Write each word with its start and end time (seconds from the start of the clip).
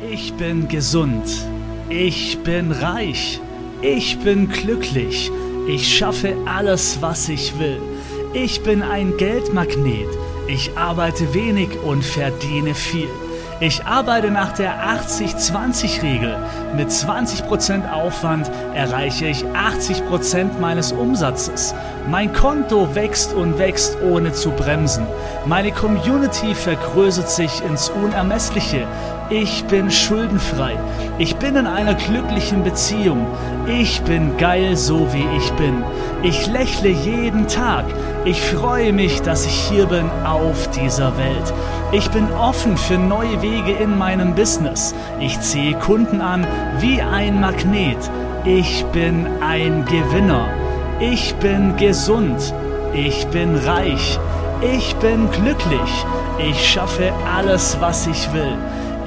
Ich 0.00 0.32
bin 0.34 0.68
gesund. 0.68 1.26
Ich 1.88 2.38
bin 2.44 2.70
reich. 2.70 3.40
Ich 3.82 4.16
bin 4.20 4.48
glücklich. 4.48 5.28
Ich 5.66 5.96
schaffe 5.96 6.36
alles, 6.46 7.02
was 7.02 7.28
ich 7.28 7.58
will. 7.58 7.80
Ich 8.32 8.62
bin 8.62 8.82
ein 8.82 9.16
Geldmagnet. 9.16 10.08
Ich 10.46 10.78
arbeite 10.78 11.34
wenig 11.34 11.70
und 11.84 12.04
verdiene 12.04 12.76
viel. 12.76 13.08
Ich 13.60 13.84
arbeite 13.86 14.30
nach 14.30 14.52
der 14.52 14.72
80-20-Regel. 14.86 16.36
Mit 16.76 16.90
20% 16.90 17.90
Aufwand 17.90 18.48
erreiche 18.72 19.26
ich 19.26 19.44
80% 19.44 20.60
meines 20.60 20.92
Umsatzes. 20.92 21.74
Mein 22.08 22.32
Konto 22.32 22.94
wächst 22.94 23.34
und 23.34 23.58
wächst 23.58 23.98
ohne 24.00 24.32
zu 24.32 24.52
bremsen. 24.52 25.08
Meine 25.44 25.72
Community 25.72 26.54
vergrößert 26.54 27.28
sich 27.28 27.60
ins 27.64 27.88
Unermessliche. 27.88 28.86
Ich 29.30 29.64
bin 29.64 29.90
schuldenfrei. 29.90 30.78
Ich 31.18 31.36
bin 31.36 31.54
in 31.54 31.66
einer 31.66 31.92
glücklichen 31.92 32.64
Beziehung. 32.64 33.26
Ich 33.66 34.00
bin 34.00 34.38
geil 34.38 34.74
so 34.74 35.12
wie 35.12 35.26
ich 35.36 35.52
bin. 35.52 35.84
Ich 36.22 36.46
lächle 36.46 36.88
jeden 36.88 37.46
Tag. 37.46 37.84
Ich 38.24 38.40
freue 38.40 38.90
mich, 38.94 39.20
dass 39.20 39.44
ich 39.44 39.52
hier 39.52 39.84
bin 39.84 40.08
auf 40.24 40.70
dieser 40.70 41.18
Welt. 41.18 41.52
Ich 41.92 42.10
bin 42.10 42.32
offen 42.32 42.78
für 42.78 42.96
neue 42.96 43.42
Wege 43.42 43.72
in 43.72 43.98
meinem 43.98 44.34
Business. 44.34 44.94
Ich 45.20 45.38
ziehe 45.40 45.74
Kunden 45.74 46.22
an 46.22 46.46
wie 46.80 47.02
ein 47.02 47.38
Magnet. 47.38 47.98
Ich 48.46 48.82
bin 48.92 49.26
ein 49.42 49.84
Gewinner. 49.84 50.48
Ich 51.00 51.34
bin 51.34 51.76
gesund. 51.76 52.54
Ich 52.94 53.26
bin 53.26 53.56
reich. 53.56 54.18
Ich 54.62 54.96
bin 54.96 55.30
glücklich. 55.30 56.06
Ich 56.38 56.66
schaffe 56.66 57.12
alles, 57.36 57.76
was 57.78 58.06
ich 58.06 58.32
will. 58.32 58.56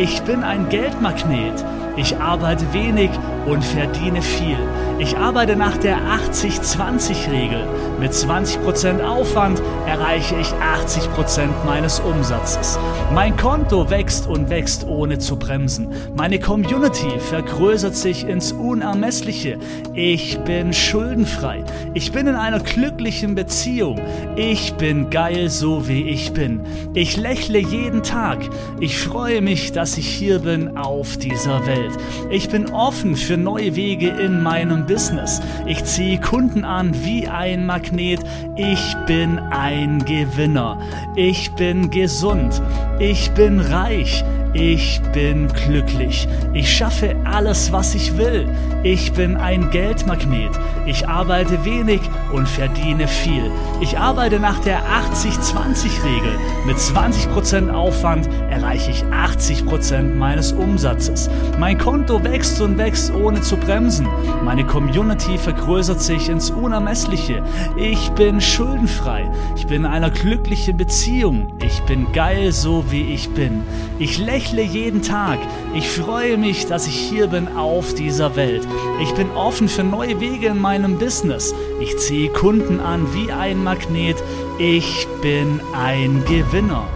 Ich 0.00 0.22
bin 0.22 0.44
ein 0.44 0.68
Geldmagnet. 0.68 1.64
Ich 1.96 2.16
arbeite 2.18 2.72
wenig 2.72 3.10
und 3.48 3.64
verdiene 3.64 4.20
viel. 4.20 4.58
Ich 4.98 5.16
arbeite 5.16 5.56
nach 5.56 5.76
der 5.76 5.98
80-20-Regel. 6.32 7.64
Mit 8.00 8.12
20% 8.12 9.00
Aufwand 9.02 9.62
erreiche 9.86 10.36
ich 10.36 10.48
80% 10.48 11.64
meines 11.64 12.00
Umsatzes. 12.00 12.78
Mein 13.14 13.36
Konto 13.36 13.90
wächst 13.90 14.26
und 14.26 14.50
wächst 14.50 14.86
ohne 14.86 15.18
zu 15.18 15.36
bremsen. 15.36 15.88
Meine 16.16 16.40
Community 16.40 17.18
vergrößert 17.18 17.94
sich 17.94 18.26
ins 18.26 18.52
Unermessliche. 18.52 19.58
Ich 19.94 20.38
bin 20.40 20.72
schuldenfrei. 20.72 21.64
Ich 21.94 22.12
bin 22.12 22.26
in 22.26 22.34
einer 22.34 22.60
glücklichen 22.60 23.34
Beziehung. 23.34 24.00
Ich 24.36 24.74
bin 24.74 25.10
geil 25.10 25.48
so 25.48 25.88
wie 25.88 26.08
ich 26.08 26.32
bin. 26.32 26.62
Ich 26.94 27.16
lächle 27.16 27.58
jeden 27.58 28.02
Tag. 28.02 28.38
Ich 28.80 28.98
freue 28.98 29.40
mich, 29.40 29.72
dass 29.72 29.96
ich 29.96 30.08
hier 30.08 30.40
bin 30.40 30.76
auf 30.76 31.16
dieser 31.16 31.66
Welt. 31.66 31.92
Ich 32.30 32.48
bin 32.48 32.70
offen 32.72 33.16
für 33.16 33.37
neue 33.42 33.76
Wege 33.76 34.08
in 34.08 34.42
meinem 34.42 34.86
Business. 34.86 35.40
Ich 35.66 35.84
ziehe 35.84 36.20
Kunden 36.20 36.64
an 36.64 37.04
wie 37.04 37.28
ein 37.28 37.66
Magnet. 37.66 38.20
Ich 38.56 38.94
bin 39.06 39.38
ein 39.38 40.04
Gewinner. 40.04 40.78
Ich 41.16 41.52
bin 41.52 41.90
gesund. 41.90 42.60
Ich 42.98 43.30
bin 43.30 43.60
reich. 43.60 44.24
Ich 44.54 45.00
bin 45.12 45.46
glücklich. 45.48 46.26
Ich 46.54 46.74
schaffe 46.74 47.14
alles, 47.24 47.70
was 47.70 47.94
ich 47.94 48.16
will. 48.16 48.48
Ich 48.82 49.12
bin 49.12 49.36
ein 49.36 49.70
Geldmagnet. 49.70 50.58
Ich 50.86 51.06
arbeite 51.06 51.64
wenig 51.64 52.00
und 52.32 52.48
verdiene 52.48 53.06
viel. 53.06 53.50
Ich 53.80 53.98
arbeite 53.98 54.40
nach 54.40 54.58
der 54.60 54.80
80-20-Regel. 55.12 56.32
Mit 56.66 56.76
20% 56.76 57.70
Aufwand 57.70 58.28
erreiche 58.50 58.90
ich 58.90 59.04
80% 59.04 60.14
meines 60.14 60.52
Umsatzes. 60.52 61.28
Mein 61.58 61.76
Konto 61.76 62.24
wächst 62.24 62.60
und 62.60 62.78
wächst 62.78 63.12
ohne 63.14 63.42
zu 63.42 63.56
bremsen. 63.56 64.08
Meine 64.44 64.64
Community 64.64 65.36
vergrößert 65.36 66.00
sich 66.00 66.28
ins 66.28 66.50
Unermessliche. 66.50 67.42
Ich 67.76 68.10
bin 68.12 68.40
schuldenfrei. 68.40 69.30
Ich 69.56 69.66
bin 69.66 69.84
in 69.84 69.90
einer 69.90 70.10
glücklichen 70.10 70.76
Beziehung. 70.76 71.52
Ich 71.62 71.80
bin 71.82 72.12
geil 72.12 72.50
wie 72.90 73.14
ich 73.14 73.30
bin. 73.30 73.62
Ich 73.98 74.18
lächle 74.18 74.62
jeden 74.62 75.02
Tag. 75.02 75.38
Ich 75.74 75.88
freue 75.88 76.36
mich, 76.36 76.66
dass 76.66 76.86
ich 76.86 76.96
hier 76.96 77.26
bin 77.28 77.48
auf 77.48 77.94
dieser 77.94 78.36
Welt. 78.36 78.66
Ich 79.02 79.12
bin 79.14 79.30
offen 79.30 79.68
für 79.68 79.84
neue 79.84 80.20
Wege 80.20 80.48
in 80.48 80.58
meinem 80.58 80.98
Business. 80.98 81.54
Ich 81.80 81.96
ziehe 81.98 82.30
Kunden 82.30 82.80
an 82.80 83.12
wie 83.14 83.32
ein 83.32 83.62
Magnet. 83.62 84.16
Ich 84.58 85.06
bin 85.22 85.60
ein 85.74 86.24
Gewinner. 86.24 86.88